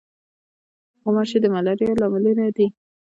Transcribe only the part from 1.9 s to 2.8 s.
له لاملونو دي.